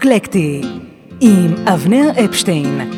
[0.00, 0.60] רוקלקטי
[1.20, 2.90] עם אבנר אפשטיין.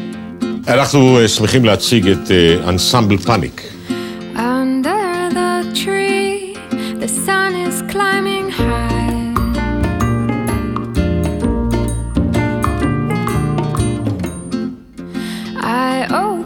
[0.68, 2.30] אנחנו אה, שמחים להציג את
[2.68, 3.62] אנסמבל פאניק.
[16.08, 16.41] טוב,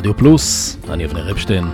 [0.00, 1.64] רדיו פלוס, אני אבנר אפשטיין.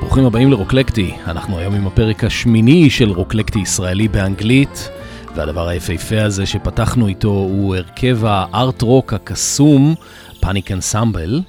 [0.00, 4.90] ברוכים הבאים לרוקלקטי, אנחנו היום עם הפרק השמיני של רוקלקטי ישראלי באנגלית,
[5.34, 9.94] והדבר היפהפה הזה שפתחנו איתו הוא הרכב הארט רוק הקסום,
[10.40, 11.42] פאניק אנסמבל.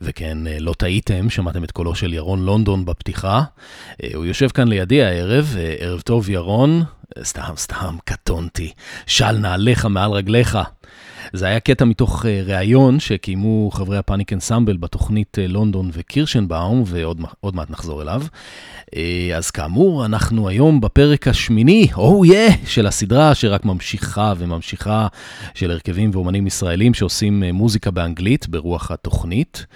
[0.00, 3.42] וכן, אה, לא טעיתם, שמעתם את קולו של ירון לונדון בפתיחה.
[4.02, 6.82] אה, הוא יושב כאן לידי הערב, אה, ערב טוב ירון.
[7.22, 8.72] סתם, סתם, קטונתי.
[9.06, 10.58] של נעליך מעל רגליך.
[11.32, 17.56] זה היה קטע מתוך uh, ראיון שקיימו חברי הפאניק אנסמבל בתוכנית uh, לונדון וקירשנבאום, ועוד
[17.56, 18.22] מעט נחזור אליו.
[18.86, 18.96] Uh,
[19.36, 25.06] אז כאמור, אנחנו היום בפרק השמיני, או oh יא, yeah, של הסדרה שרק ממשיכה וממשיכה
[25.54, 29.66] של הרכבים ואומנים ישראלים שעושים מוזיקה באנגלית ברוח התוכנית.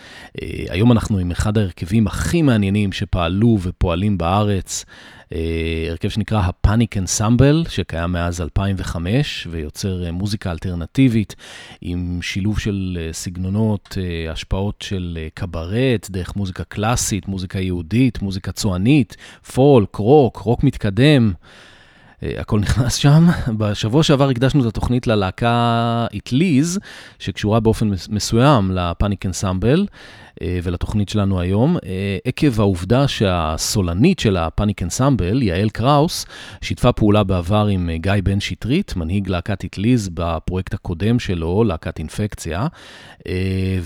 [0.69, 4.85] היום אנחנו עם אחד ההרכבים הכי מעניינים שפעלו ופועלים בארץ.
[5.33, 11.37] אה, הרכב שנקרא הפאניק אנסמבל, שקיים מאז 2005 ויוצר אה, מוזיקה אלטרנטיבית
[11.81, 13.99] עם שילוב של אה, סגנונות,
[14.31, 19.17] השפעות של קברט, דרך מוזיקה קלאסית, מוזיקה יהודית, מוזיקה צוענית,
[19.55, 21.33] פולק, רוק, רוק מתקדם.
[22.23, 23.27] הכל נכנס שם.
[23.59, 26.79] בשבוע שעבר הקדשנו את התוכנית ללהקה איטליז,
[27.19, 29.87] שקשורה באופן מסוים לפאניק אנסמבל.
[30.43, 36.27] אה, ולתוכנית שלנו היום, אה, עקב העובדה שהסולנית של הפאניק אנסמבל, יעל קראוס,
[36.61, 41.99] שיתפה פעולה בעבר עם אה, גיא בן שטרית, מנהיג להקת איטליז בפרויקט הקודם שלו, להקת
[41.99, 42.67] אינפקציה,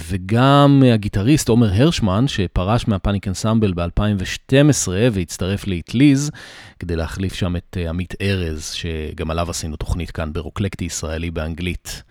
[0.08, 6.30] וגם הגיטריסט עומר הרשמן, שפרש מהפאניק אנסמבל ב-2012 והצטרף לאיטליז,
[6.78, 12.02] כדי להחליף שם את עמית ארז, שגם עליו עשינו תוכנית כאן ברוקלקטי ישראלי באנגלית.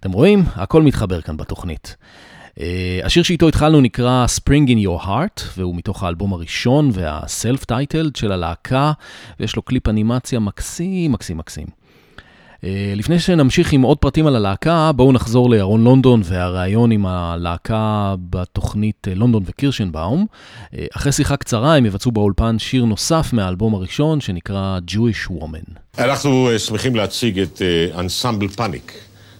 [0.00, 0.44] אתם רואים?
[0.54, 1.96] הכל מתחבר כאן בתוכנית.
[2.60, 2.62] אה,
[3.04, 6.92] השיר שאיתו התחלנו נקרא Spring in Your Heart, והוא מתוך האלבום הראשון
[7.66, 8.92] titled של הלהקה,
[9.40, 11.66] ויש לו קליפ אנימציה מקסים, מקסים, מקסים.
[12.64, 18.14] אה, לפני שנמשיך עם עוד פרטים על הלהקה, בואו נחזור לירון לונדון והריאיון עם הלהקה
[18.30, 20.26] בתוכנית אה, לונדון וקירשנבאום.
[20.74, 25.78] אה, אחרי שיחה קצרה הם יבצעו באולפן שיר נוסף מהאלבום הראשון שנקרא Jewish Woman.
[25.98, 27.62] אנחנו שמחים להציג את
[27.94, 28.92] אנסמבל פאניק.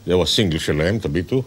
[0.06, 1.42] זהו הסינגל שלהם, תביטו.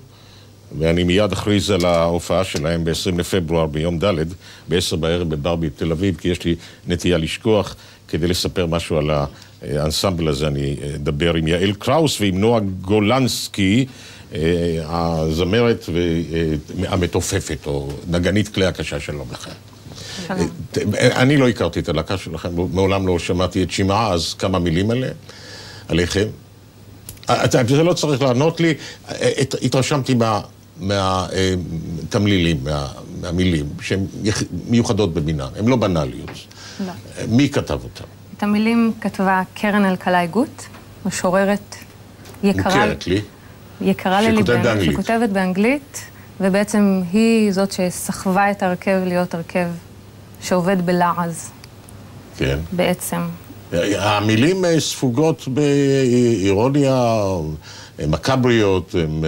[0.80, 4.28] ואני מיד אכריז על ההופעה שלהם ב-20 לפברואר ביום ד'
[4.70, 6.56] ב-10 בערב בברבי תל אביב, כי יש לי
[6.88, 7.76] נטייה לשכוח
[8.08, 9.10] כדי לספר משהו על
[9.62, 10.48] האנסמבל הזה.
[10.48, 13.86] אני אדבר עם יעל קראוס ועם נועה גולנסקי,
[14.34, 14.40] אה,
[14.86, 15.86] הזמרת
[16.88, 19.52] המתופפת, או נגנית כלי הקשה, שלום לכם.
[20.30, 24.92] אה, אני לא הכרתי את הלהקה שלכם, מעולם לא שמעתי את שמעה, אז כמה מילים
[25.88, 26.28] עליכם.
[27.30, 28.74] אה, זה לא צריך לענות לי,
[29.62, 30.42] התרשמתי מה...
[30.80, 32.88] מהתמלילים, מה,
[33.22, 34.06] מהמילים, שהן
[34.70, 36.30] מיוחדות במינן, הן לא בנאליות.
[36.88, 36.94] לא.
[37.28, 38.04] מי כתב אותן?
[38.38, 40.64] את המילים כתבה קרן אלקלעי גוט,
[41.06, 41.76] משוררת
[42.44, 42.64] יקרה...
[42.64, 43.22] מוכרת לי.
[43.82, 44.92] יקרה לליבנו, באנגלית.
[44.92, 46.02] שכותבת באנגלית,
[46.42, 49.68] ובעצם היא זאת שסחבה את ההרכב להיות הרכב
[50.42, 51.50] שעובד בלעז.
[52.38, 52.60] כן.
[52.72, 53.22] בעצם.
[53.98, 57.16] המילים אה, ספוגות באירוניה,
[58.08, 59.24] מקבריות, הן...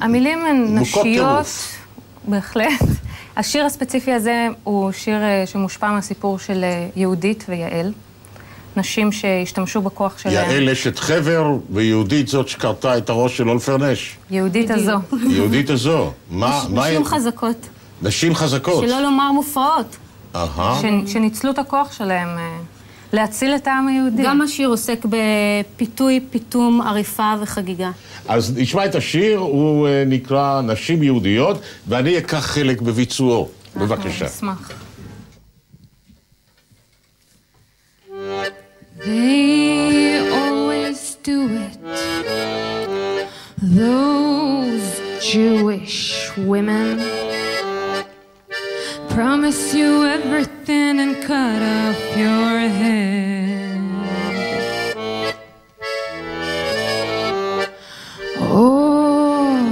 [0.00, 1.46] המילים הן נשיות,
[2.28, 2.82] בהחלט.
[3.36, 7.92] השיר הספציפי הזה הוא שיר אה, שמושפע מהסיפור של אה, יהודית ויעל.
[8.76, 10.34] נשים שהשתמשו בכוח שלהם.
[10.34, 14.16] יעל אשת חבר, ויהודית זאת שקרתה את הראש של אולפר נש.
[14.30, 14.92] יהודית הזו.
[15.30, 16.12] יהודית הזו.
[16.30, 16.62] מה...
[16.70, 17.68] נשים חזקות.
[18.02, 18.84] נשים חזקות.
[18.88, 19.96] שלא לומר מופרעות.
[20.34, 20.80] אהה.
[21.06, 22.28] שניצלו את הכוח שלהם.
[23.12, 24.22] להציל את העם היהודי.
[24.24, 27.90] גם השיר עוסק בפיתוי, פיתום, עריפה וחגיגה.
[28.28, 33.48] אז נשמע את השיר, הוא אה, נקרא נשים יהודיות, ואני אקח חלק בביצועו.
[33.76, 34.24] בבקשה.
[34.24, 34.72] נשמח.
[38.98, 41.76] They always do it.
[43.78, 44.88] Those
[45.32, 47.00] Jewish women
[49.14, 53.78] promise you everything and cut off your head.
[58.40, 59.68] Always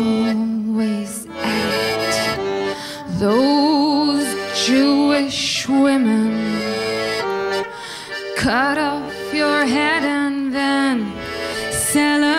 [1.42, 2.76] at it.
[3.18, 4.28] Those
[4.66, 6.34] Jewish women
[8.36, 11.14] cut off your head and then
[11.72, 12.29] celebrate.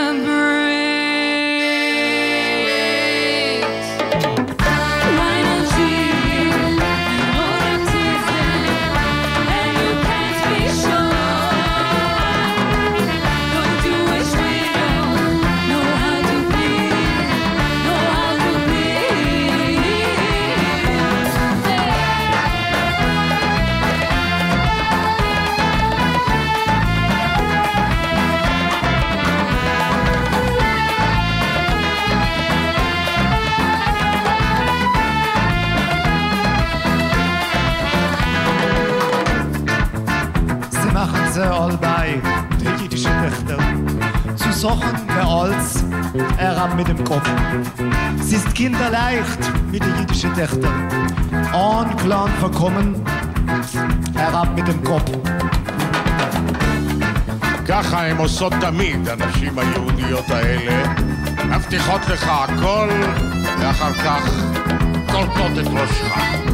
[48.19, 49.39] Es ist kinderleicht
[49.71, 50.71] mit der jüdischen Töchter.
[51.53, 52.95] Ein Clan verkommen,
[54.15, 55.11] herab mit dem Kopf.
[57.67, 60.93] ככה הן עושות תמיד, הנשים היהודיות האלה.
[61.45, 62.89] מבטיחות לך הכל,
[63.59, 64.29] ואחר כך
[65.11, 66.50] קולטות את ראשך.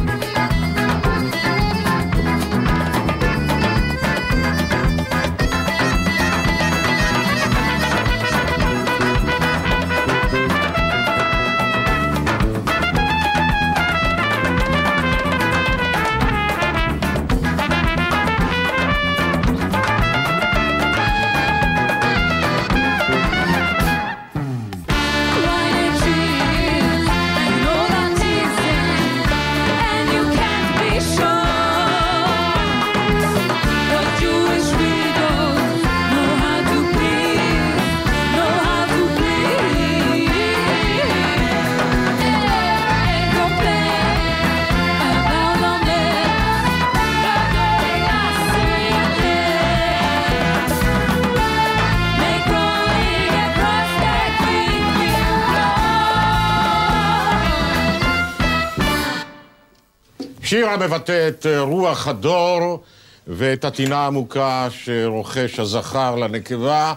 [60.48, 62.82] שיר המבטא את אה, רוח הדור
[63.26, 66.94] ואת הטינה העמוקה שרוכש הזכר לנקבה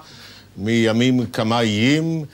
[0.58, 2.26] מימים כמה איים.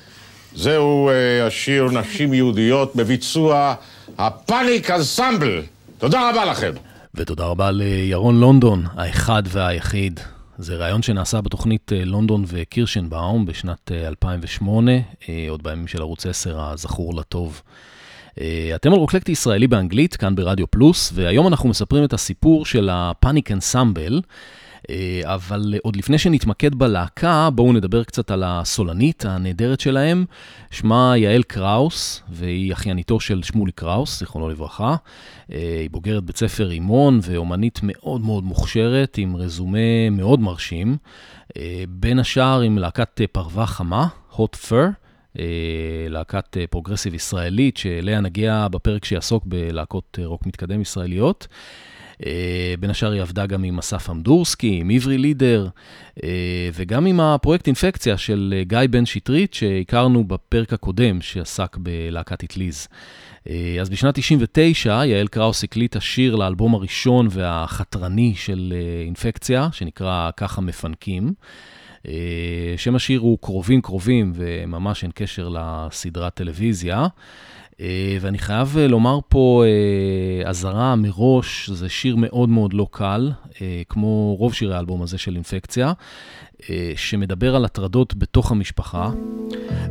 [0.56, 3.74] זהו uh, השיר נשים יהודיות בביצוע
[4.18, 5.62] הפאניק אנסמבל.
[5.98, 6.72] תודה רבה לכם.
[7.16, 10.20] ותודה רבה לירון לונדון, האחד והיחיד.
[10.58, 14.92] זה ראיון שנעשה בתוכנית לונדון וקירשנבאום בשנת 2008,
[15.50, 17.62] עוד בימים של ערוץ 10 הזכור לטוב.
[18.76, 23.52] אתם על רוקלקטי ישראלי באנגלית, כאן ברדיו פלוס, והיום אנחנו מספרים את הסיפור של הפאניק
[23.52, 24.22] אנסמבל.
[24.90, 30.26] אה, אבל עוד לפני שנתמקד בלהקה, בואו נדבר קצת על הסולנית הנהדרת שלהם.
[30.72, 34.96] שמה יעל קראוס, והיא אחייניתו של שמולי קראוס, זיכרונו לברכה.
[35.52, 40.98] אה, היא בוגרת בית ספר רימון ואומנית מאוד מאוד מוכשרת, עם רזומה מאוד מרשים.
[41.58, 45.07] אה, בין השאר עם להקת פרווה חמה, hot fur.
[46.10, 51.48] להקת פרוגרסיב ישראלית, שאליה נגיע בפרק שיעסוק בלהקות רוק מתקדם ישראליות.
[52.26, 55.68] אה, בין השאר היא עבדה גם עם אסף אמדורסקי, עם עברי לידר,
[56.24, 56.30] אה,
[56.74, 62.88] וגם עם הפרויקט אינפקציה של אה, גיא בן שטרית, שהכרנו בפרק הקודם שעסק בלהקת אטליז.
[63.82, 68.74] אז בשנת 99 יעל קראוס הקליטה שיר לאלבום הראשון והחתרני של
[69.06, 71.34] אינפקציה, שנקרא ככה מפנקים.
[72.78, 77.08] שם השיר הוא קרובים קרובים וממש אין קשר לסדרת טלוויזיה.
[77.82, 83.32] אה, ואני חייב אה, לומר פה אה, אזהרה מראש, זה שיר מאוד מאוד לא קל,
[83.90, 85.94] כמו רוב שירי האלבום הזה של אינפקציה,
[86.96, 89.10] שמדבר על הטרדות בתוך המשפחה,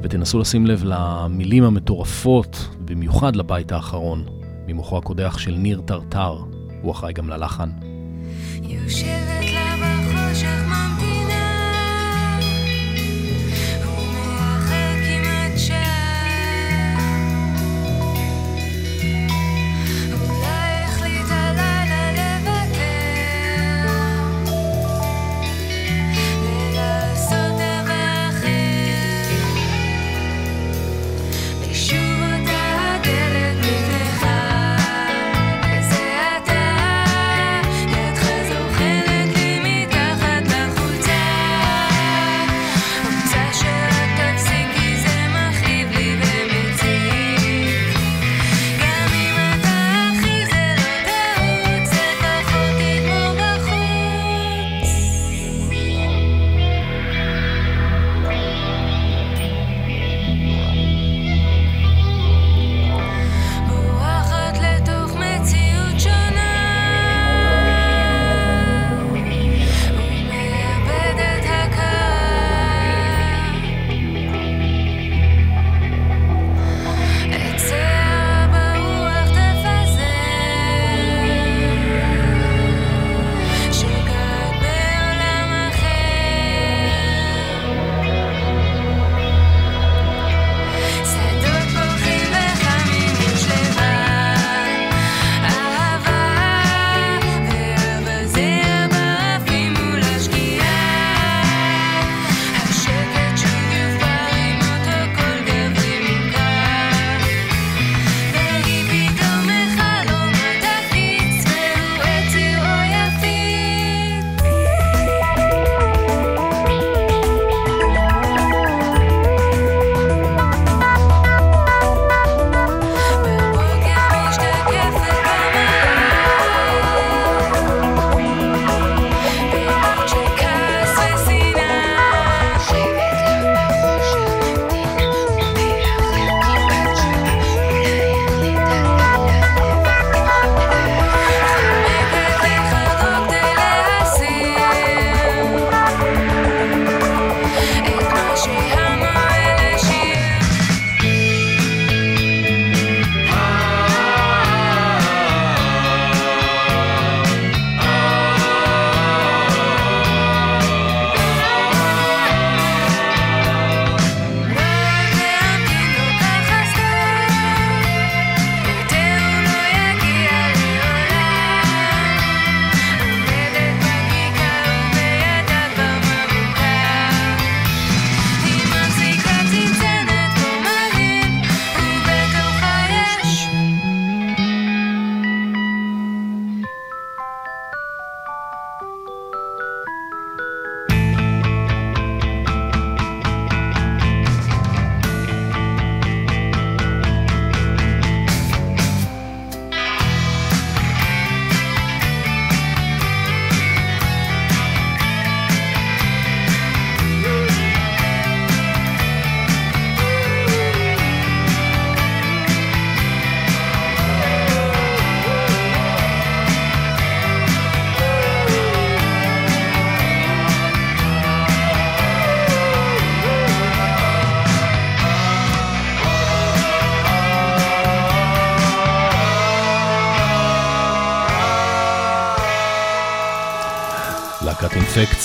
[0.02, 4.24] ותנסו לשים לב למילים המטורפות, במיוחד לבית האחרון,
[4.66, 6.38] ממוחו הקודח של ניר טרטר,
[6.82, 7.68] הוא אחראי גם ללחן.
[8.62, 10.95] יושבת לה בחושך להקת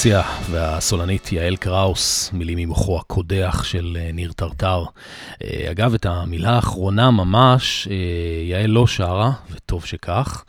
[0.06, 4.84] אינפקציה והסולנית יעל קראוס, מילים ממוחו הקודח של אה, ניר טרטר.
[5.44, 7.96] אה, אגב, את המילה האחרונה ממש, אה,
[8.44, 10.44] יעל לא שרה, וטוב שכך,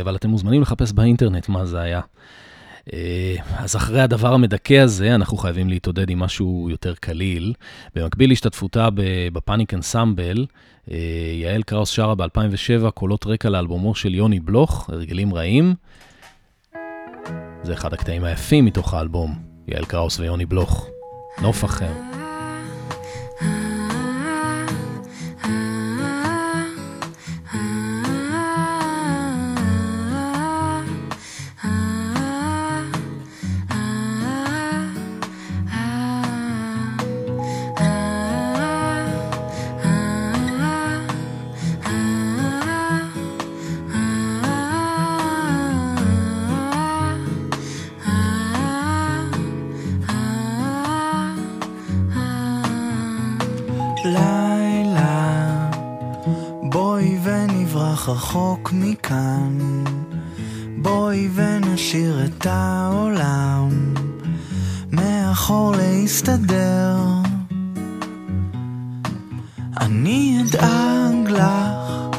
[0.00, 2.00] אבל אתם מוזמנים לחפש באינטרנט מה זה היה.
[3.56, 7.52] אז אחרי הדבר המדכא הזה, אנחנו חייבים להתעודד עם משהו יותר קליל.
[7.94, 8.88] במקביל להשתתפותה
[9.32, 10.46] בפאניק אנסמבל,
[11.34, 15.74] יעל קראוס שרה ב-2007 קולות רקע לאלבומו של יוני בלוך, הרגלים רעים.
[17.64, 19.34] זה אחד הקטעים היפים מתוך האלבום,
[19.68, 20.88] יעל קראוס ויוני בלוך.
[21.42, 22.11] נוף אחר.
[58.08, 59.58] רחוק מכאן,
[60.78, 63.94] בואי ונשאיר את העולם
[64.92, 66.96] מאחור להסתדר.
[69.80, 72.16] אני אדאג לך,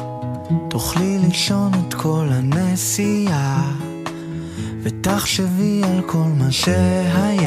[0.70, 3.72] תוכלי לישון את כל הנסיעה,
[4.82, 7.43] ותחשבי על כל מה שהיה,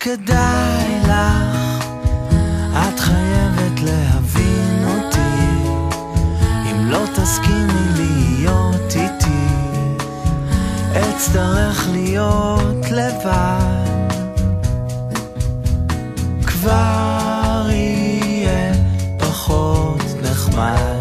[0.00, 1.72] כדאי לך,
[2.72, 5.60] את חייבת להבין אותי,
[6.70, 9.46] אם לא תסכימי להיות איתי,
[10.92, 13.86] אצטרך להיות לבד.
[16.46, 17.25] כבר
[20.56, 20.95] más.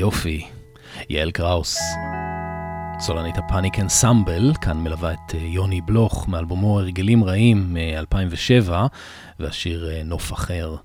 [0.00, 0.46] יופי.
[1.08, 1.78] יעל קראוס.
[3.00, 8.72] סולנית הפאניק אנסמבל, כאן מלווה את אה, יוני בלוך מאלבומו הרגלים רעים מ-2007,
[9.40, 10.76] והשיר אה, נוף אחר.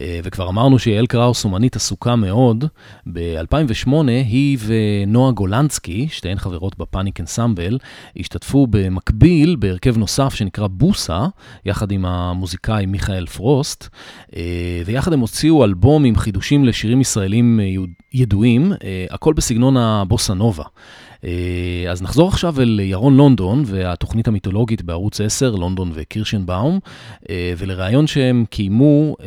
[0.00, 2.64] אה, וכבר אמרנו שיעל קראוס אומנית עסוקה מאוד.
[3.12, 7.78] ב-2008 היא ונועה גולנסקי, שתיהן חברות בפאניק אנסמבל,
[8.16, 11.26] השתתפו במקביל בהרכב נוסף שנקרא בוסה,
[11.64, 13.88] יחד עם המוזיקאי מיכאל פרוסט,
[14.86, 17.60] ויחד הם הוציאו אלבום עם חידושים לשירים ישראלים
[18.12, 18.72] ידועים,
[19.10, 20.64] הכל בסגנון הבוסה נובה.
[21.24, 26.78] אה, אז נחזור עכשיו אל ירון לונדון והתוכנית המיתולוגית בערוץ 10, לונדון וקירשנבאום,
[27.30, 29.26] אה, ולראיון שהם קיימו אה,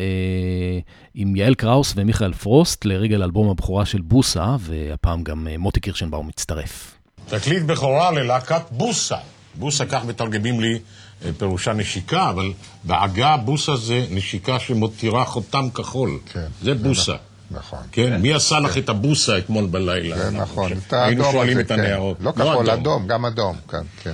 [1.15, 6.97] עם יעל קראוס ומיכאל פרוסט לרגל אלבום הבכורה של בוסה, והפעם גם מוטי קירשנבאום מצטרף.
[7.27, 9.17] תקליט בכורה ללהקת בוסה.
[9.55, 10.79] בוסה, כך מתרגמים לי
[11.37, 16.19] פירושה נשיקה, אבל בעגה בוסה זה נשיקה שמותירה חותם כחול.
[16.33, 16.47] כן.
[16.61, 17.15] זה בוסה.
[17.51, 17.79] נכון.
[17.91, 18.79] כן, כן, מי עשה לך כן.
[18.79, 20.15] את הבוסה אתמול בלילה?
[20.15, 20.71] כן, נכון.
[20.91, 22.17] היינו שואלים את הנערות.
[22.19, 24.13] לא כחול, אדום, גם אדום, כן, כן.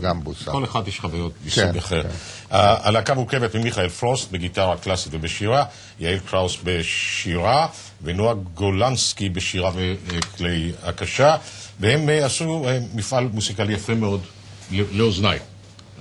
[0.00, 0.50] גם בוסה.
[0.50, 2.02] כל אחד יש חוויות מסוג אחר.
[2.50, 5.64] הלהקה מורכבת ממיכאל פרוסט בגיטרה קלאסית ובשירה,
[6.00, 7.66] יעל קראוס בשירה,
[8.02, 11.36] ונועה גולנסקי בשירה וכלי הקשה,
[11.80, 14.20] והם אה, עשו אה, מפעל מוסיקלי יפה מאוד
[14.70, 15.38] לאוזניי.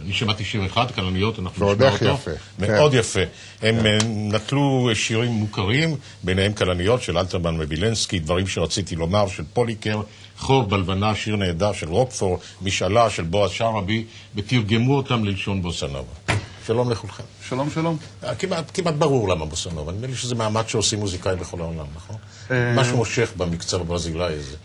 [0.04, 2.02] אני שמעתי שיר אחד, כלניות, אנחנו נשמע אותו.
[2.02, 2.32] ועוד איך יפה.
[2.60, 2.98] מאוד כן.
[2.98, 3.20] יפה.
[3.62, 3.98] הם כן.
[4.08, 10.02] נטלו שירים מוכרים, ביניהם כלניות של אלתרמן ובילנסקי, דברים שרציתי לומר, של פוליקר,
[10.38, 14.04] חור בלבנה, שיר נהדר של רוקפור, משאלה של בועז שרעבי,
[14.36, 16.36] ותרגמו אותם ללשון בוסנובה.
[16.68, 17.24] שלום לכולכם.
[17.50, 17.98] שלום, שלום.
[18.24, 19.92] אה, כמעט, כמעט ברור למה בוסנובה.
[19.92, 22.16] נדמה לי שזה מאמץ שעושים מוזיקאים בכל העולם, נכון?
[22.52, 24.56] אה, משהו מושך במקצר הברזילאי הזה.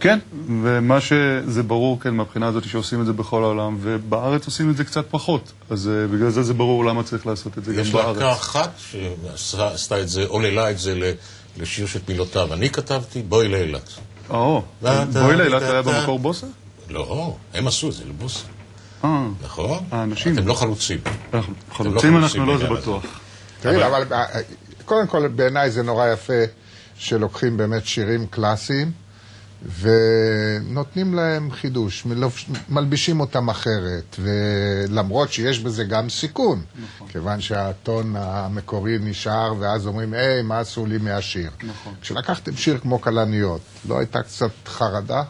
[0.00, 0.18] כן,
[0.62, 4.84] ומה שזה ברור, כן, מהבחינה הזאת שעושים את זה בכל העולם, ובארץ עושים את זה
[4.84, 5.52] קצת פחות.
[5.70, 7.86] אז uh, בגלל זה זה ברור למה צריך לעשות את זה גם בארץ.
[7.88, 11.12] יש להקה אחת שעשתה את זה, עוללה את זה
[11.56, 12.54] לשיר שאת מילותיו.
[12.54, 13.90] אני כתבתי, בואי לאילת.
[14.30, 14.62] או,
[15.12, 16.46] בואי לאילת היה במקור בוסה?
[16.88, 18.46] לא, הם עשו את זה לבוסה.
[19.04, 19.26] אה.
[19.42, 19.78] נכון?
[19.90, 20.38] האנשים.
[20.38, 20.98] אתם לא חלוצים.
[21.72, 23.04] חלוצים אנחנו לא, זה בטוח.
[23.60, 24.24] תראי, אבל אה,
[24.84, 26.42] קודם כל בעיניי זה נורא יפה
[26.98, 28.92] שלוקחים באמת שירים קלאסיים.
[29.80, 32.06] ונותנים להם חידוש,
[32.68, 37.08] מלבישים אותם אחרת, ולמרות שיש בזה גם סיכון, נכון.
[37.08, 41.50] כיוון שהטון המקורי נשאר, ואז אומרים, היי, מה עשו לי מהשיר?
[41.62, 41.94] נכון.
[42.00, 45.22] כשלקחתם שיר כמו כלניות, לא הייתה קצת חרדה?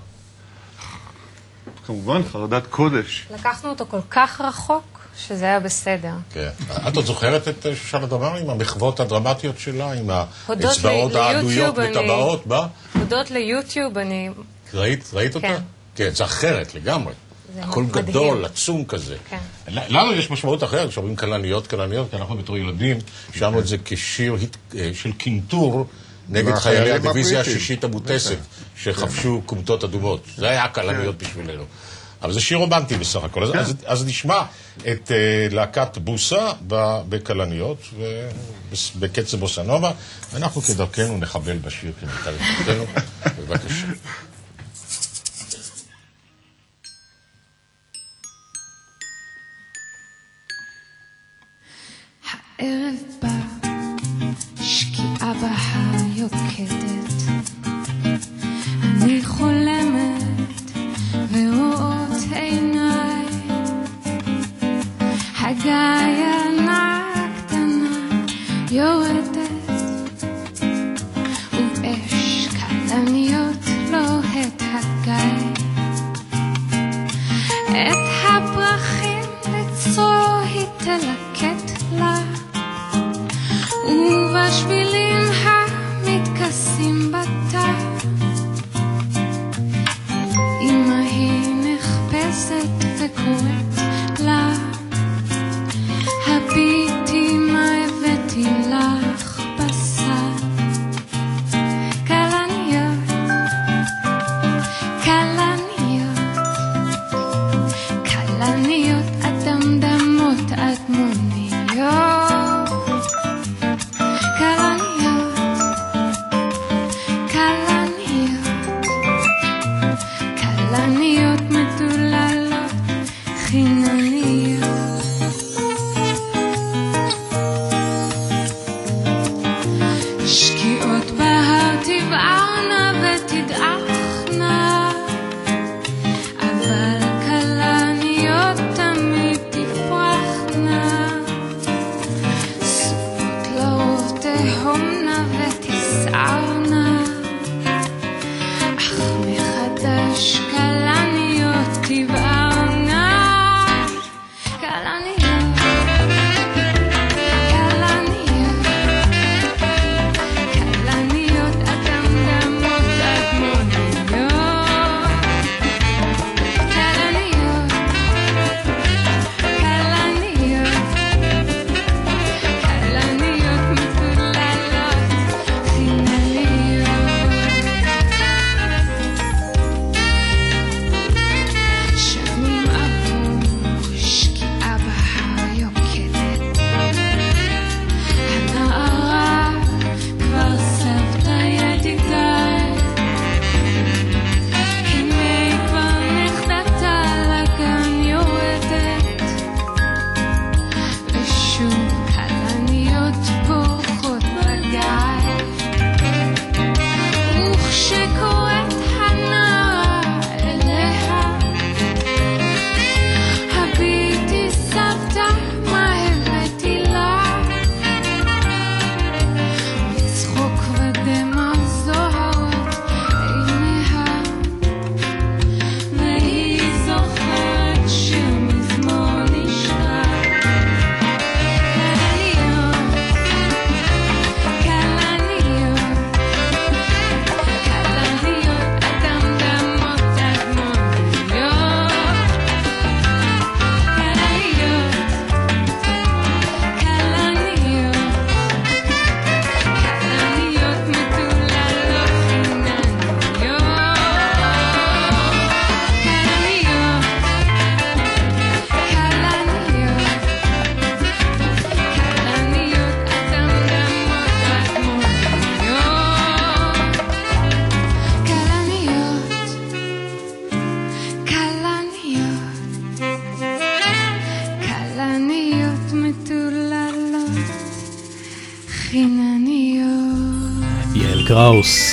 [1.87, 3.29] כמובן, חרדת קודש.
[3.35, 6.13] לקחנו אותו כל כך רחוק, שזה היה בסדר.
[6.31, 6.49] כן.
[6.89, 12.67] את עוד זוכרת את שושנה דמארי עם המחוות הדרמטיות שלה, עם האצבעות העדויות וטבעות בה?
[13.13, 14.31] הודות ליוטיוב אני...
[14.75, 15.47] ראית, ראית אותה?
[15.49, 15.63] כן.
[15.95, 17.13] כן, זה אחרת לגמרי.
[17.61, 19.17] הכל גדול, עצום כזה.
[19.31, 19.39] כן.
[19.69, 22.99] לנו יש משמעות אחרת כשאומרים כלניות, כלניות, כי אנחנו בתור ילדים
[23.35, 24.37] שמענו את זה כשיר
[24.77, 25.87] אה, של קינטור
[26.29, 28.39] נגד חיילי הדיוויזיה השישית המוטסת,
[28.77, 30.21] שחבשו כומתות אדומות.
[30.37, 31.65] זה היה כלניות בשבילנו.
[32.23, 33.45] אבל זה שיר רומנטי בסך הכל.
[33.45, 34.43] אז, אז, אז נשמע
[34.79, 36.53] את uh, להקת בוסה
[37.09, 37.79] בכלניות,
[38.99, 39.93] בקצב בוסנובה,
[40.33, 42.85] ואנחנו כדרכנו נחבל בשיר כמיטב יכולתנו.
[43.39, 43.87] בבקשה.
[52.59, 53.29] הערב בא,
[54.63, 56.78] שקיעה בהר יוקדת,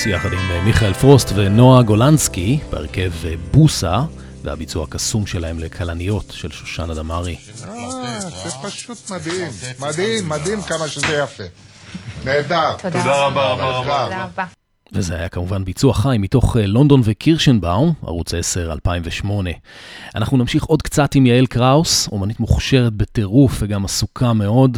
[0.08, 3.12] יחד עם מיכאל פרוסט ונועה גולנסקי, בהרכב
[3.52, 4.00] בוסה,
[4.44, 7.36] והביצוע הקסום שלהם לכלניות של שושנה דמארי.
[7.68, 11.44] אה, זה פשוט מדהים, מדהים, מדהים כמה שזה יפה.
[12.26, 12.76] נהדר.
[12.78, 14.46] תודה רבה רבה.
[14.92, 19.50] וזה היה כמובן ביצוע חי מתוך אה, לונדון וקירשנבאום, ערוץ 10, 2008.
[20.16, 24.78] אנחנו נמשיך עוד קצת עם יעל קראוס, אומנית מוכשרת בטירוף וגם עסוקה מאוד.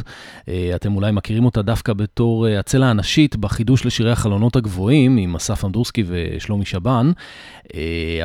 [0.49, 5.35] אה, אתם אולי מכירים אותה דווקא בתור אה, הצלע הנשית בחידוש לשירי החלונות הגבוהים עם
[5.35, 7.11] אסף אמדורסקי ושלומי שבן.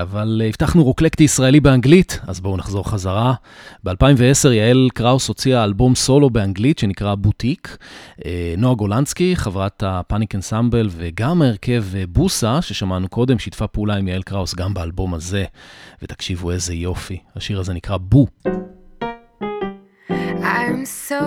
[0.00, 3.34] אבל הבטחנו רוקלקטי ישראלי באנגלית, אז בואו נחזור חזרה.
[3.84, 7.76] ב-2010 יעל קראוס הוציאה אלבום סולו באנגלית שנקרא בוטיק.
[8.58, 14.22] נועה גולנסקי, חברת הפאניק אנסמבל וגם ההרכב הרכב בוסה, ששמענו קודם, שיתפה פעולה עם יעל
[14.22, 15.44] קראוס גם באלבום הזה,
[16.02, 17.01] ותקשיבו איזה יופי.
[17.35, 18.27] השיר הזה נקרא בו.
[20.09, 21.21] I'm so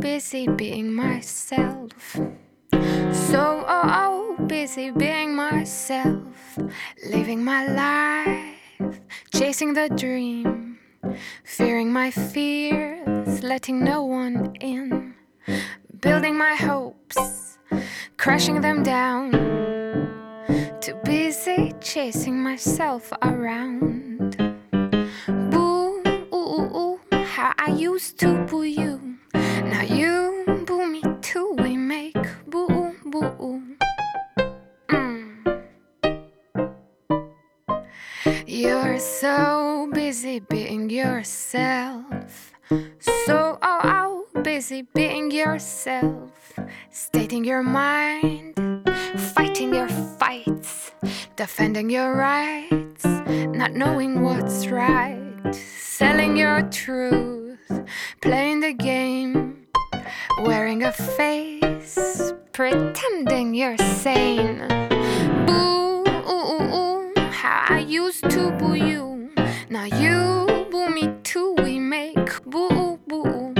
[0.00, 2.20] busy being myself.
[3.30, 3.42] So
[3.76, 6.58] oh, oh, busy being myself.
[7.14, 8.96] Living my life,
[9.36, 10.78] chasing the dream.
[11.44, 15.14] Fearing my fears, letting no one in.
[16.00, 17.58] Building my hopes,
[18.16, 19.24] crashing them down.
[20.80, 23.95] Too busy chasing myself around.
[27.37, 29.19] How I used to boo you.
[29.35, 31.53] Now you boo me too.
[31.59, 33.61] We make boo, boo.
[34.89, 35.61] Mm.
[38.47, 42.53] You're so busy being yourself.
[43.27, 46.57] So oh, oh, busy being yourself.
[46.89, 48.57] Stating your mind,
[49.35, 50.91] fighting your fights,
[51.35, 57.59] defending your rights, not knowing what's right, selling your truth,
[58.21, 59.67] playing the game,
[60.43, 64.59] wearing a face, pretending you're sane.
[65.45, 69.31] Boo, ooh, ooh, ooh, how I used to boo you.
[69.69, 73.23] Now you boo me too, we make boo, boo.
[73.23, 73.56] Boo,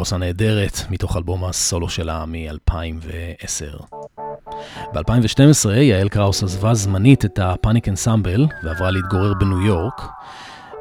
[0.00, 3.84] יעל קראוס הנהדרת, מתוך אלבום הסולו שלה מ-2010.
[4.94, 10.02] ב-2012 יעל קראוס עזבה זמנית את הפאניק אנסמבל ועברה להתגורר בניו יורק.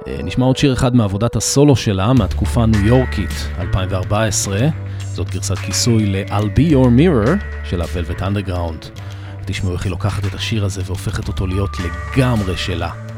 [0.08, 4.60] אה, נשמע עוד שיר אחד מעבודת הסולו שלה מהתקופה הניו יורקית, 2014.
[5.02, 7.30] זאת גרסת כיסוי ל-I'll be your mirror
[7.64, 8.24] של ה-Velvet.
[9.46, 13.09] תשמעו איך היא לוקחת את השיר הזה והופכת אותו להיות לגמרי שלה.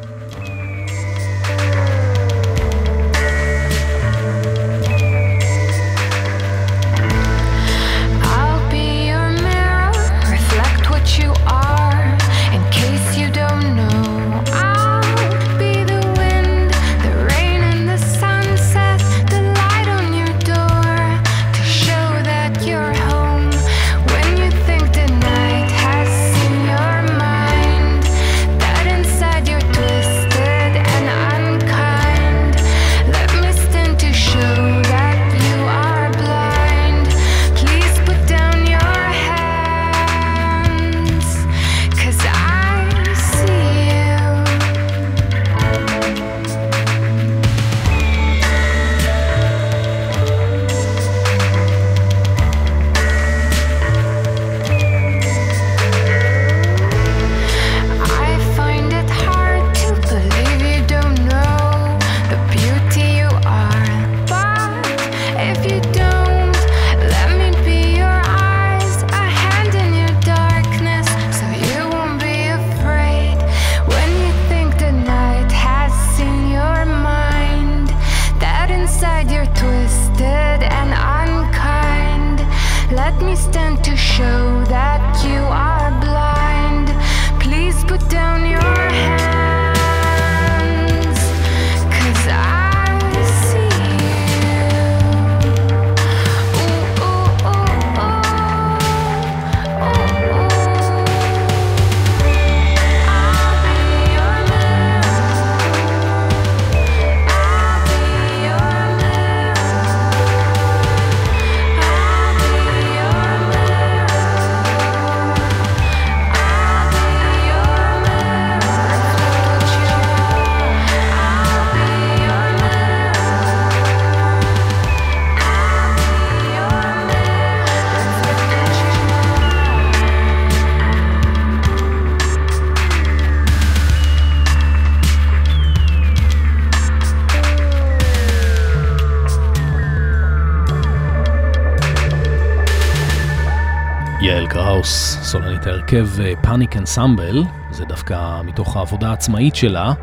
[145.92, 149.94] סולנית ההרכב פאניק אנסמבל, זה דווקא מתוך העבודה העצמאית שלה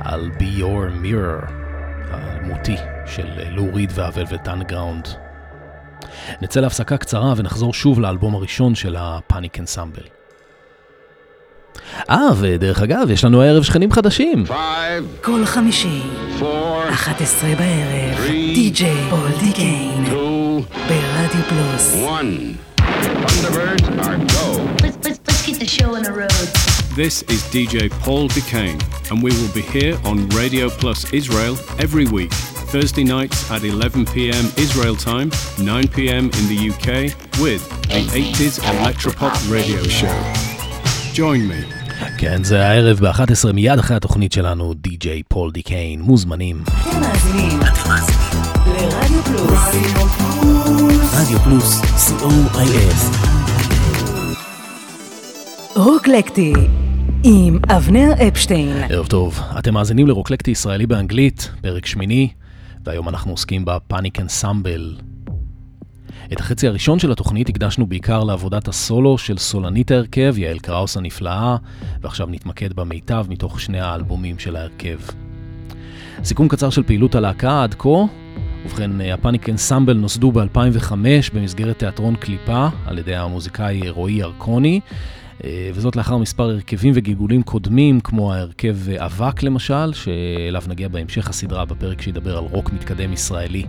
[0.00, 1.50] על Be Your Mirror,
[2.10, 2.76] האלמותי
[3.06, 5.08] של לו ריד והוולבט אנגראונד.
[6.42, 10.02] נצא להפסקה קצרה ונחזור שוב לאלבום הראשון של הפאניק אנסמבל.
[12.10, 14.44] אה, ודרך אגב, יש לנו הערב שכנים חדשים.
[15.22, 16.02] כל חמישי,
[16.90, 20.04] 11 בערב, די.ג'יי פול דיקיין,
[20.88, 21.94] ברדיו פלוס.
[23.28, 24.77] Thunderbirds are go.
[25.47, 26.95] Let's, let's, let's get the show on the road.
[26.95, 32.05] This is DJ Paul Duquesne, and we will be here on Radio Plus Israel every
[32.05, 32.31] week.
[32.71, 38.59] Thursday nights at 11 pm Israel time, 9 pm in the UK, with the 80s
[38.59, 40.13] Electropop radio show.
[41.13, 41.63] Join me.
[42.17, 46.63] כן, זה הערב ב-11 מיד אחרי התוכנית שלנו, די.ג'יי פול דיקיין, מוזמנים.
[46.67, 47.59] אתם מאזינים
[48.67, 49.75] לרדיו פלוס.
[51.13, 53.36] רדיו פלוס, co.il.
[55.78, 56.52] רוקלקטי
[57.24, 58.76] עם אבנר אפשטיין.
[58.90, 62.28] ערב טוב, אתם מאזינים לרוקלקטי ישראלי באנגלית, פרק שמיני,
[62.84, 64.96] והיום אנחנו עוסקים בפאניק אנסמבל.
[66.32, 71.56] את החצי הראשון של התוכנית הקדשנו בעיקר לעבודת הסולו של סולנית ההרכב, יעל קראוס הנפלאה,
[72.00, 74.98] ועכשיו נתמקד במיטב מתוך שני האלבומים של ההרכב.
[76.24, 78.04] סיכום קצר של פעילות הלהקה עד כה,
[78.64, 80.92] ובכן, הפאניק אנסמבל נוסדו ב-2005
[81.34, 84.80] במסגרת תיאטרון קליפה על ידי המוזיקאי רועי ירקוני,
[85.74, 92.02] וזאת לאחר מספר הרכבים וגלגולים קודמים, כמו ההרכב אבק למשל, שאליו נגיע בהמשך הסדרה בפרק
[92.02, 93.64] שידבר על רוק מתקדם ישראלי.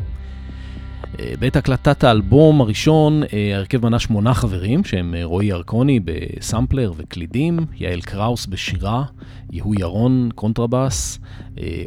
[1.19, 7.59] אה, בעת הקלטת האלבום הראשון, אה, ההרכב מנה שמונה חברים, שהם רועי ירקוני בסמפלר וקלידים,
[7.77, 9.03] יעל קראוס בשירה,
[9.51, 11.19] יהוא ירון קונטרבאס,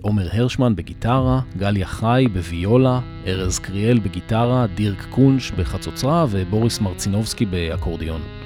[0.02, 8.41] עומר הרשמן בגיטרה, גליה חי בוויולה, ארז קריאל בגיטרה, דירק קונש בחצוצרה ובוריס מרצינובסקי באקורדיון.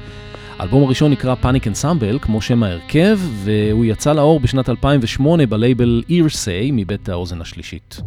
[0.58, 6.70] האלבום הראשון נקרא פאניק אנסמבל, כמו שם ההרכב, והוא יצא לאור בשנת 2008 בלייבל Earsay
[6.72, 8.00] מבית האוזן השלישית.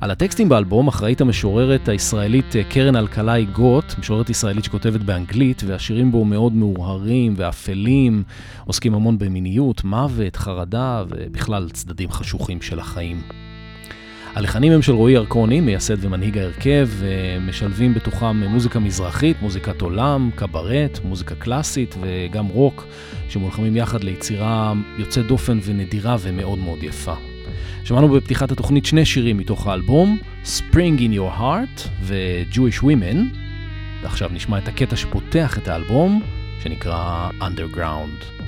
[0.00, 6.24] על הטקסטים באלבום אחראית המשוררת הישראלית קרן אלקלעי גוט, משוררת ישראלית שכותבת באנגלית, והשירים בו
[6.24, 8.22] מאוד מהורהרים ואפלים,
[8.64, 13.22] עוסקים המון במיניות, מוות, חרדה ובכלל צדדים חשוכים של החיים.
[14.34, 16.88] הלחנים הם של רועי ירקוני, מייסד ומנהיג ההרכב,
[17.40, 22.86] משלבים בתוכם מוזיקה מזרחית, מוזיקת עולם, קברט, מוזיקה קלאסית וגם רוק,
[23.28, 27.14] שמולחמים יחד ליצירה יוצאת דופן ונדירה ומאוד מאוד יפה.
[27.84, 33.16] שמענו בפתיחת התוכנית שני שירים מתוך האלבום, Spring in Your Heart ו-Jewish Women,
[34.02, 36.22] ועכשיו נשמע את הקטע שפותח את האלבום,
[36.62, 38.39] שנקרא Underground.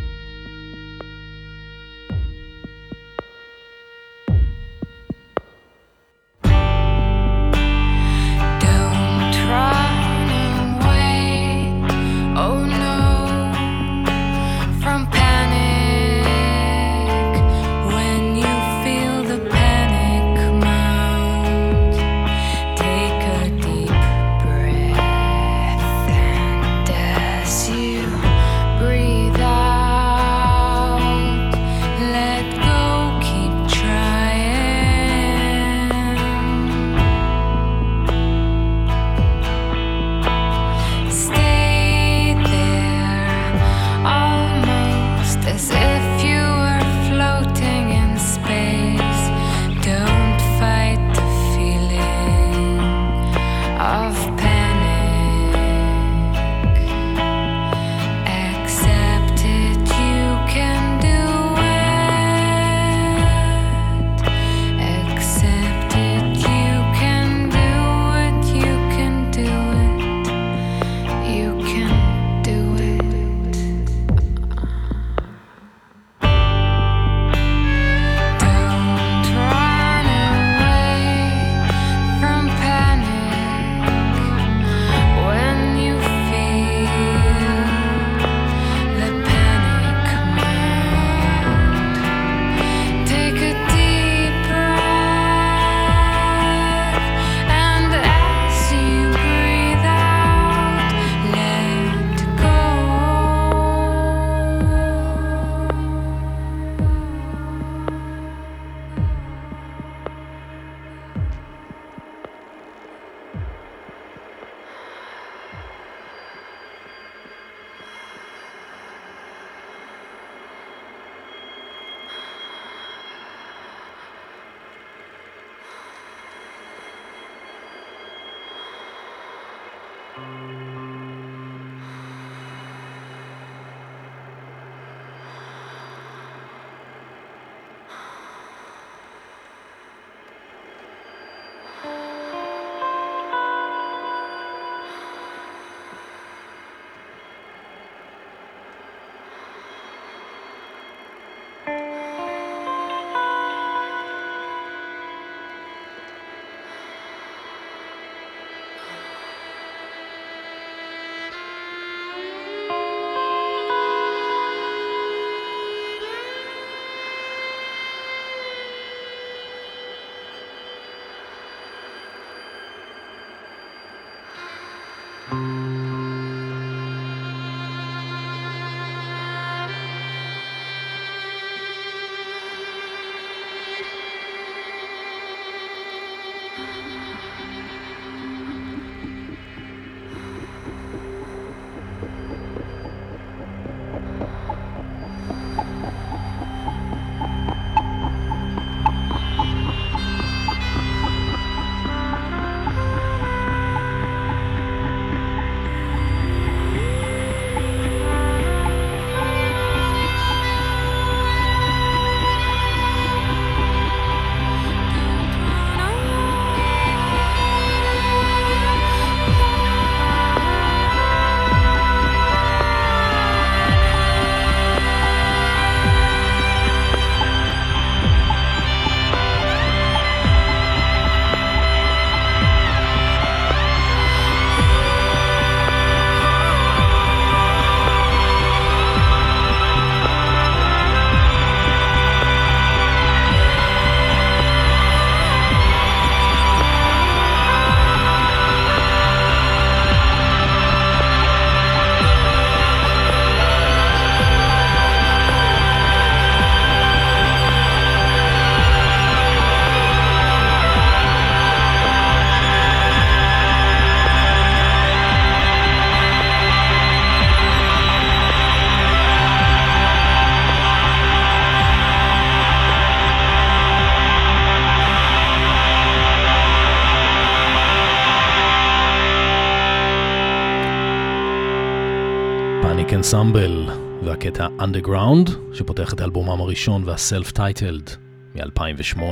[283.14, 283.68] אנסמבל
[284.04, 287.90] והקטע Underground, שפותח את האלבומם הראשון והסלף-טייטלד
[288.34, 289.02] מ-2008.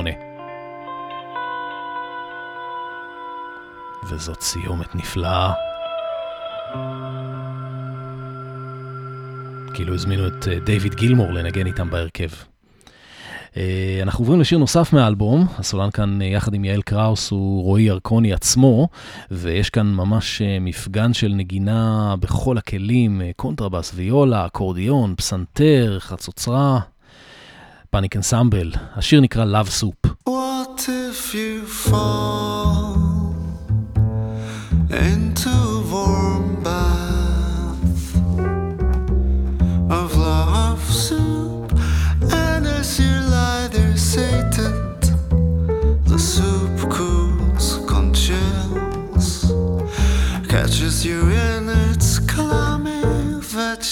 [4.09, 5.53] וזאת סיומת נפלאה.
[9.73, 12.50] כאילו הזמינו את אה, דיוויד גילמור לנגן איתם בהרכב.
[13.57, 17.83] אה, אנחנו עוברים לשיר נוסף מהאלבום, הסולן כאן אה, יחד עם יעל קראוס הוא רועי
[17.83, 18.87] ירקוני עצמו,
[19.31, 26.79] ויש כאן ממש מפגן של נגינה בכל הכלים, קונטרבאס, ויולה, אקורדיון, פסנתר, חצוצרה,
[27.89, 28.71] פאניק אנסמבל.
[28.95, 30.07] השיר נקרא Love Soup.
[30.29, 33.01] What if you fall
[34.89, 35.70] into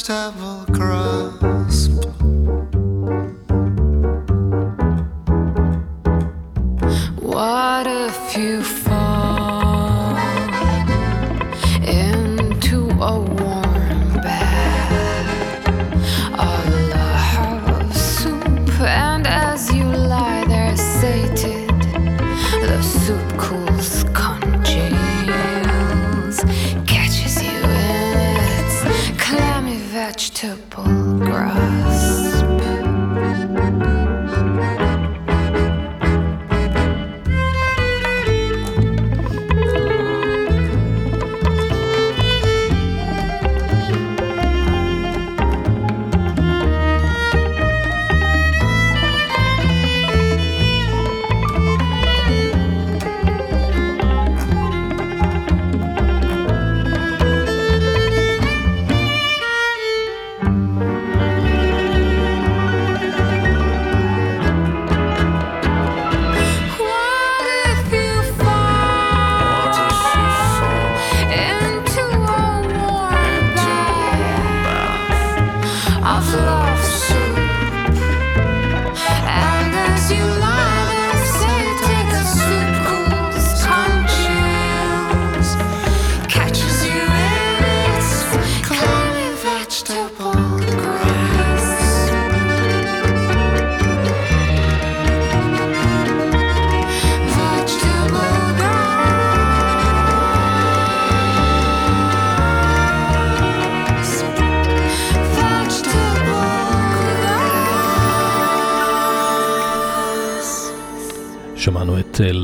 [0.09, 0.58] travel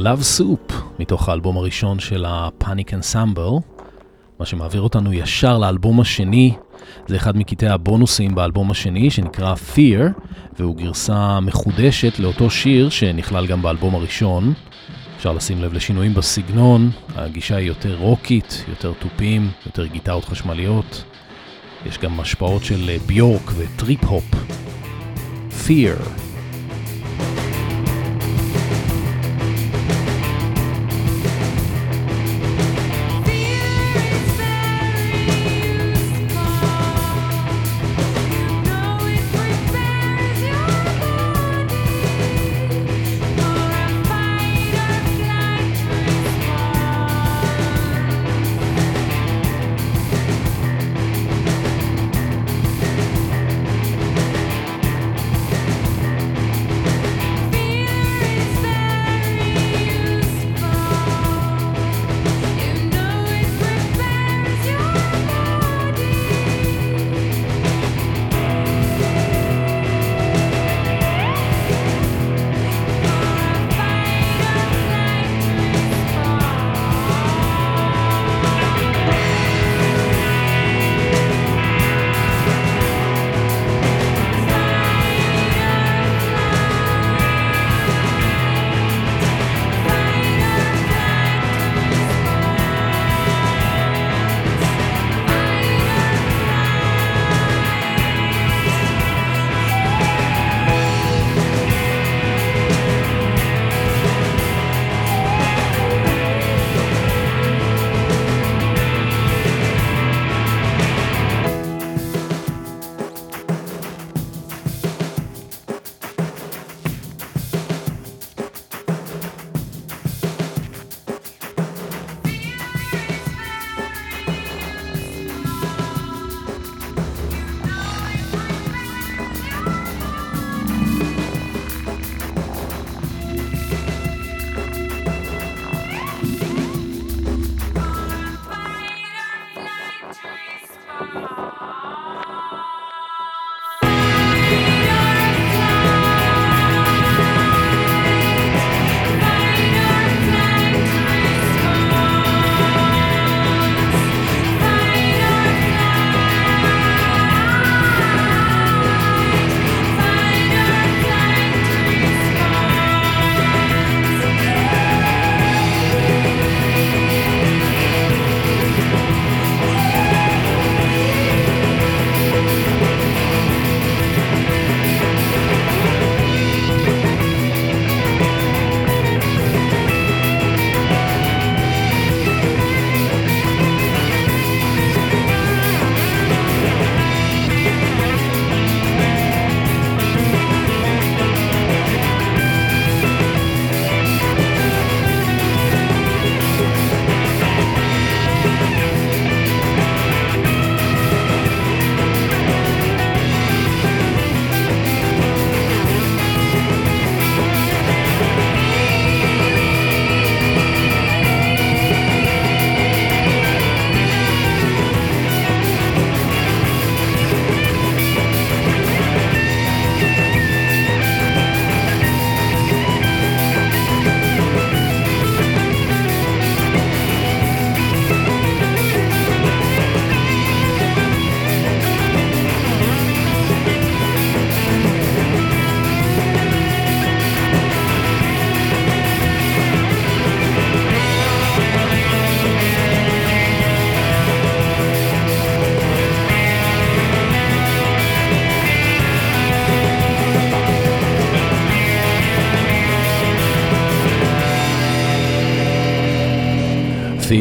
[0.05, 3.61] Love Soup, מתוך האלבום הראשון של ה-Panic Ensemble,
[4.39, 6.53] מה שמעביר אותנו ישר לאלבום השני,
[7.07, 10.21] זה אחד מקטעי הבונוסים באלבום השני, שנקרא Fear,
[10.59, 14.53] והוא גרסה מחודשת לאותו שיר שנכלל גם באלבום הראשון.
[15.17, 21.03] אפשר לשים לב לשינויים בסגנון, הגישה היא יותר רוקית, יותר תופים, יותר גיטרות חשמליות.
[21.85, 24.25] יש גם השפעות של ביורק וטריפ-הופ.
[25.67, 26.24] Fear.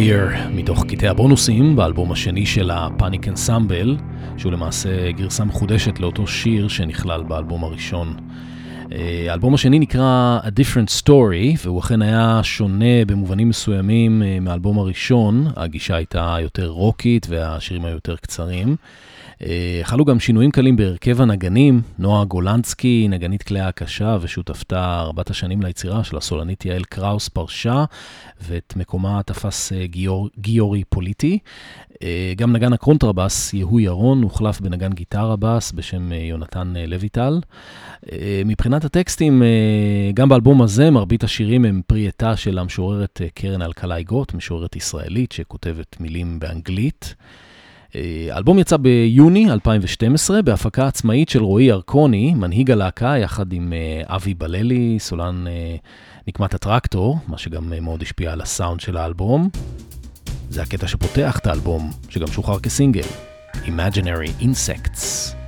[0.05, 3.97] Fear, מתוך קטעי הבונוסים באלבום השני של הפאניק אנסמבל,
[4.37, 8.17] שהוא למעשה גרסה מחודשת לאותו שיר שנכלל באלבום הראשון.
[8.93, 14.79] אה, האלבום השני נקרא A Different Story, והוא אכן היה שונה במובנים מסוימים אה, מהאלבום
[14.79, 15.47] הראשון.
[15.57, 18.77] הגישה הייתה יותר רוקית והשירים היו יותר קצרים.
[19.45, 25.63] אה, חלו גם שינויים קלים בהרכב הנגנים, נועה גולנסקי, נגנית כלי ההקשה ושותפתה רבת השנים
[25.63, 27.85] ליצירה של הסולנית יעל קראוס פרשה,
[28.43, 31.39] ואת מקומה תפס אה, גיור, גיורי פוליטי.
[32.03, 37.41] אה, גם נגן הקונטרבס, יהוא ירון, הוחלף בנגן גיטרה בס בשם יונתן לויטל.
[38.45, 39.43] מבחינת הטקסטים,
[40.15, 45.33] גם באלבום הזה מרבית השירים הם פרי עטה של המשוררת קרן אלקלעי גוט, משוררת ישראלית
[45.33, 47.15] שכותבת מילים באנגלית.
[48.31, 54.35] האלבום יצא ביוני 2012 בהפקה עצמאית של רועי ירקוני, מנהיג הלהקה, יחד עם אה, אבי
[54.35, 55.77] בללי, סולן אה,
[56.29, 59.49] נקמת הטרקטור, מה שגם אה, מאוד השפיע על הסאונד של האלבום.
[60.51, 63.07] זה הקטע שפותח את האלבום, שגם שוחרר כסינגל,
[63.53, 65.44] Imaginary Insects.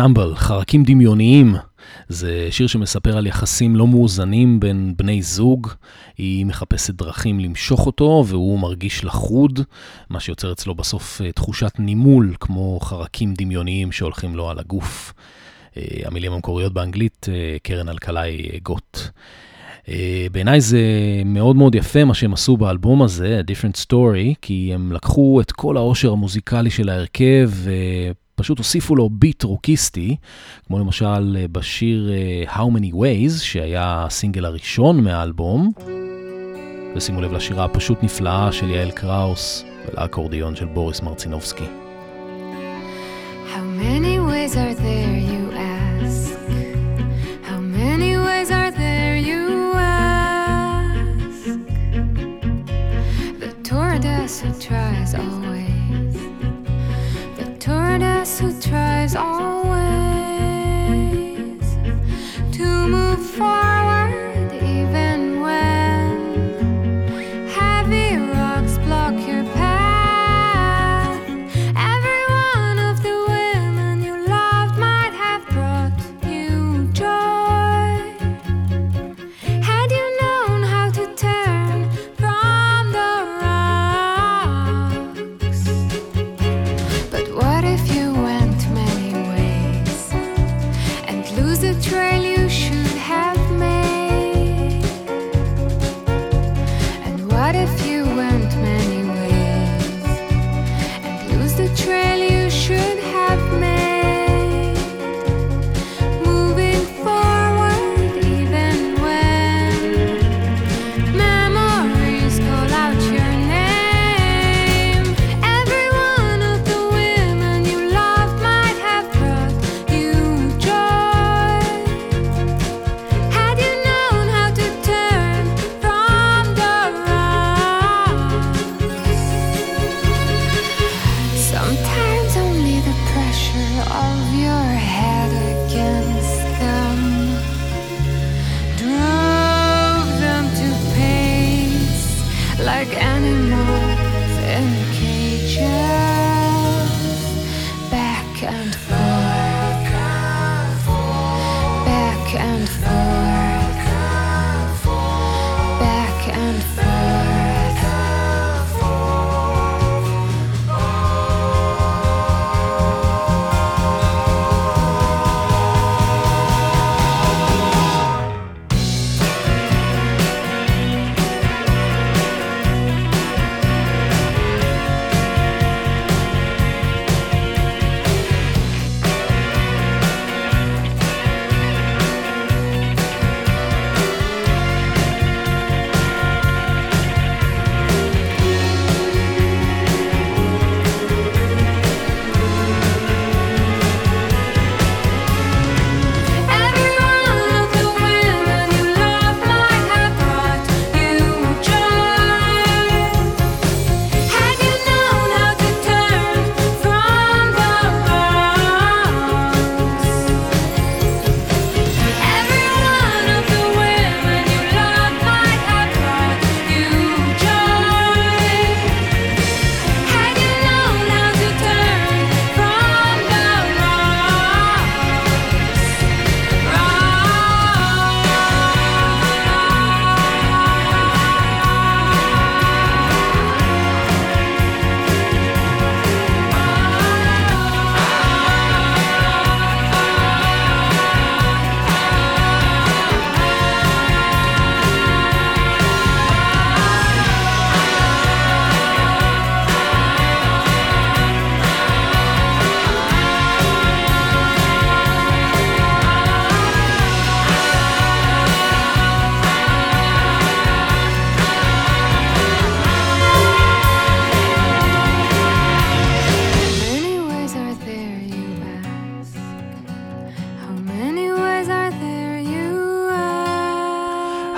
[0.00, 1.54] אנסמבל, חרקים דמיוניים.
[2.08, 5.68] זה שיר שמספר על יחסים לא מאוזנים בין בני זוג.
[6.18, 9.60] היא מחפשת דרכים למשוך אותו, והוא מרגיש לחוד,
[10.10, 15.12] מה שיוצר אצלו בסוף אה, תחושת נימול, כמו חרקים דמיוניים שהולכים לו על הגוף.
[15.76, 18.98] אה, המילים המקוריות באנגלית, אה, קרן אלקלעי גוט.
[20.32, 20.80] בעיניי זה
[21.24, 25.52] מאוד מאוד יפה מה שהם עשו באלבום הזה, A Different Story, כי הם לקחו את
[25.52, 27.50] כל העושר המוזיקלי של ההרכב
[28.40, 30.16] ופשוט הוסיפו לו ביט רוקיסטי,
[30.66, 32.10] כמו למשל בשיר
[32.46, 35.72] How Many Ways, שהיה הסינגל הראשון מהאלבום.
[36.96, 41.64] ושימו לב לשירה הפשוט נפלאה של יעל קראוס ולאקורדיון של בוריס מרצינובסקי.
[43.54, 43.62] How
[54.68, 55.49] tries always,
[57.98, 59.80] the who tries always
[62.52, 63.89] to move forward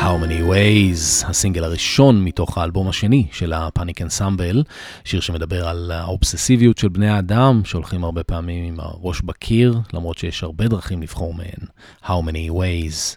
[0.03, 4.63] How Many Ways, הסינגל הראשון מתוך האלבום השני של הפאניק אנסמבל,
[5.05, 10.43] שיר שמדבר על האובססיביות של בני האדם, שהולכים הרבה פעמים עם הראש בקיר, למרות שיש
[10.43, 11.67] הרבה דרכים לבחור מהן.
[12.05, 13.17] How Many Ways.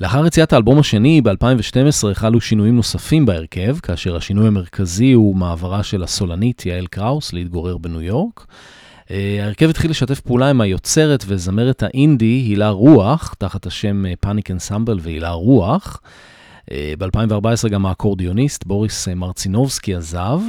[0.00, 6.02] לאחר יציאת האלבום השני, ב-2012 החלו שינויים נוספים בהרכב, כאשר השינוי המרכזי הוא מעברה של
[6.02, 8.46] הסולנית יעל קראוס להתגורר בניו יורק.
[9.10, 14.98] אה, ההרכב התחיל לשתף פעולה עם היוצרת וזמרת האינדי הילה רוח, תחת השם פאניק אנסמבל
[15.02, 16.00] והילה רוח.
[16.98, 20.40] ב-2014 גם האקורדיוניסט בוריס מרצינובסקי עזב.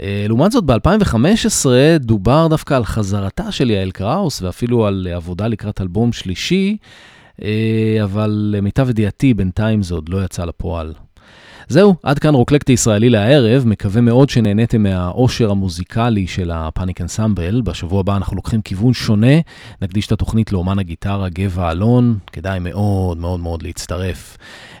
[0.00, 1.66] אה, לעומת זאת, ב-2015
[2.00, 6.76] דובר דווקא על חזרתה של יעל קראוס ואפילו על עבודה לקראת אלבום שלישי.
[8.04, 10.94] אבל למיטב ידיעתי בינתיים זה עוד לא יצא לפועל.
[11.70, 17.60] זהו, עד כאן רוקלקטי ישראלי לערב, מקווה מאוד שנהניתם מהאושר המוזיקלי של הפאניק אנסמבל.
[17.60, 19.40] בשבוע הבא אנחנו לוקחים כיוון שונה,
[19.82, 24.36] נקדיש את התוכנית לאומן הגיטרה גבע אלון, כדאי מאוד מאוד מאוד להצטרף.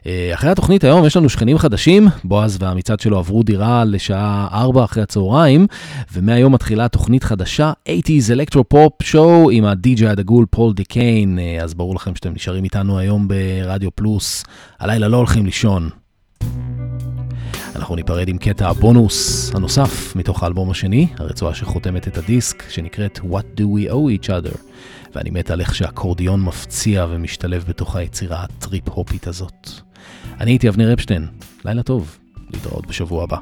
[0.06, 4.84] אה, אחרי התוכנית היום יש לנו שכנים חדשים, בועז והמצעד שלו עברו דירה לשעה 4
[4.84, 5.66] אחרי הצהריים,
[6.12, 11.74] ומהיום מתחילה תוכנית חדשה, 80's Electro Pop Show עם הדי-ג'יי הדגול פול דיקיין, אה, אז
[11.74, 14.44] ברור לכם שאתם נשארים איתנו היום ברדיו פלוס,
[14.80, 15.99] הלילה לא הולכים לישון.
[17.76, 23.60] אנחנו ניפרד עם קטע הבונוס הנוסף מתוך האלבום השני, הרצועה שחותמת את הדיסק, שנקראת What
[23.60, 24.58] Do We Owe Each Other,
[25.14, 29.70] ואני מת על איך שהאקורדיון מפציע ומשתלב בתוך היצירה הטריפ-הופית הזאת.
[30.40, 31.26] אני הייתי אבנר אפשטיין,
[31.64, 32.18] לילה טוב,
[32.50, 33.38] להתראות בשבוע הבא.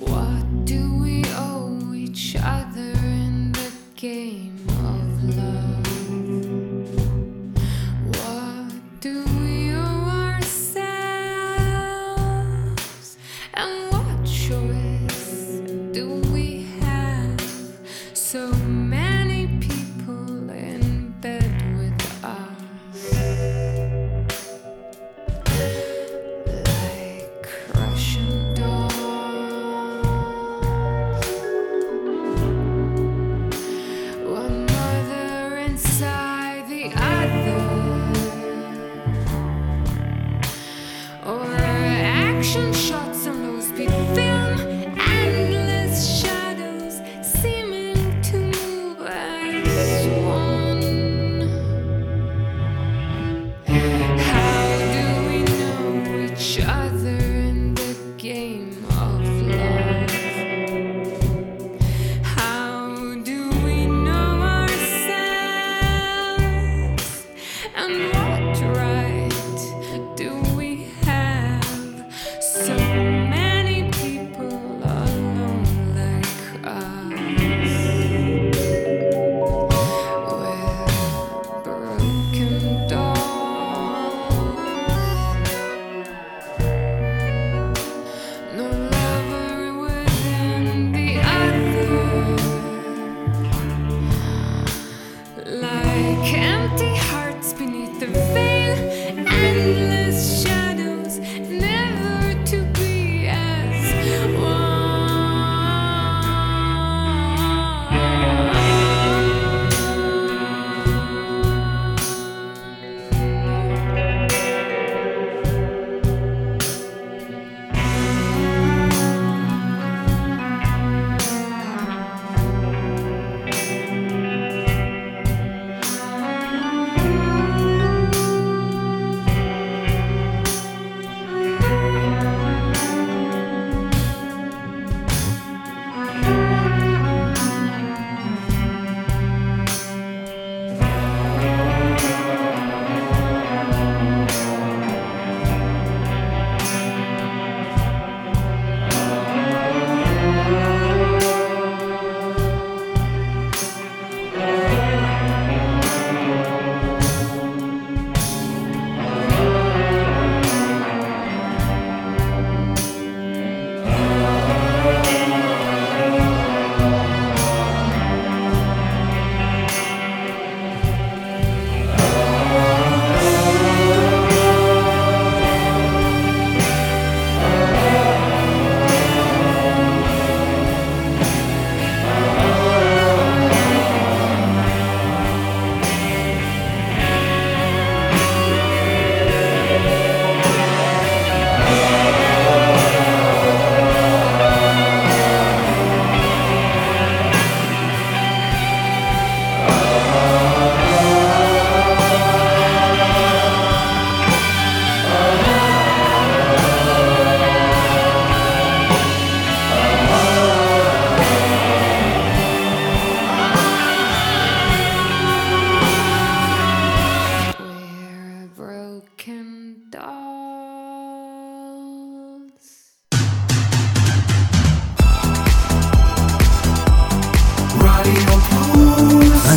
[0.00, 2.69] What do we owe each other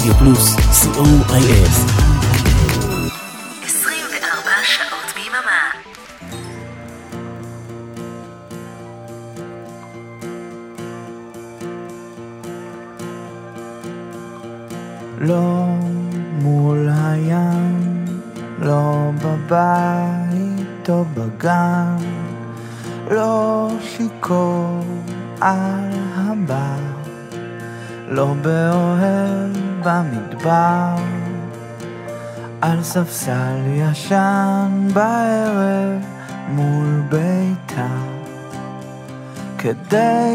[0.07, 0.35] לא מול
[1.29, 2.12] הים,
[32.93, 36.01] ספסל ישן בערב
[36.49, 37.87] מול ביתה,
[39.57, 40.32] כדי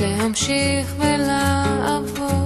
[0.00, 2.43] להמשיך ולעבוד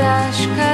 [0.00, 0.69] das casas.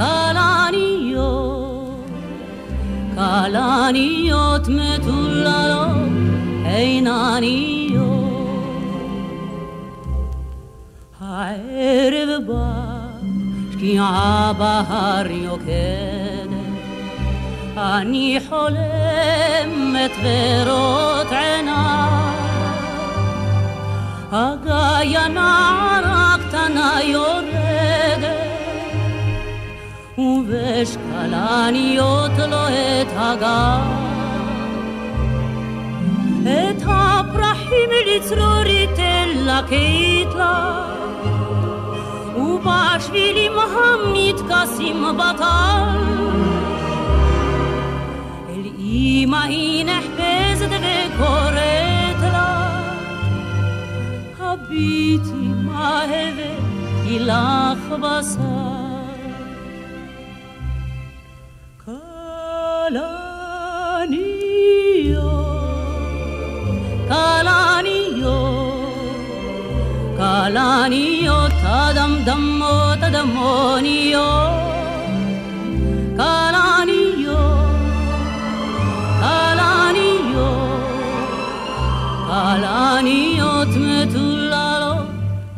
[0.00, 1.30] כלניות,
[3.14, 6.12] כלניות מטוללות,
[6.64, 8.00] אינניות.
[11.20, 12.72] הערב בא,
[13.72, 16.50] שקיעה בהר יוקדת,
[17.76, 22.10] אני חולמת ורות עיניי.
[24.32, 27.59] הגיא הנערה הקטנה יורדת
[30.20, 31.90] ובשקלניות
[32.38, 34.10] לו את הגב.
[36.42, 40.84] את הפרחים לצרורי תן לקטלה,
[42.36, 45.98] ובשבילים המתכסים בטל.
[48.48, 52.70] אל אמא היא נחפזת וקוראת לה,
[54.40, 58.69] הביטי מה הבאתי לך בשר.
[70.49, 74.29] Kalanio, Tadam Damo, Tadamonio,
[76.19, 77.41] Kalanio,
[79.21, 80.49] Kalanio,
[82.29, 84.93] Kalanio, Tmetulalo,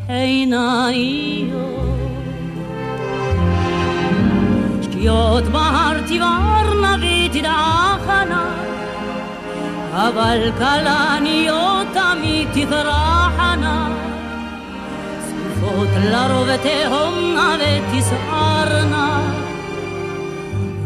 [0.09, 1.65] Heinanio.
[4.81, 8.43] שקיעות בהר תבערנה ותדעכנה
[9.91, 13.20] אבל כלניות תמיד תברחנה, זקופות
[16.00, 19.20] לרוב תהומנה ותסערנה,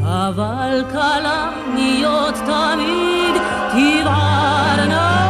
[0.05, 5.27] אבל כלניות תמיד תבערנה.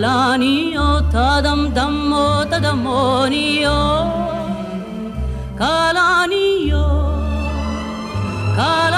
[0.00, 4.06] כלניות הדמדמות הדמוניות
[5.58, 7.10] כלניות
[8.56, 8.89] כלניות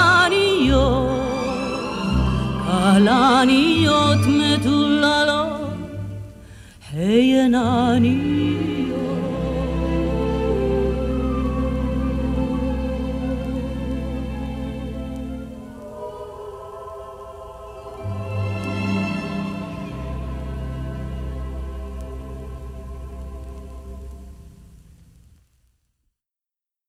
[2.83, 5.61] כלניות מטוללות
[6.93, 8.42] היי ענניות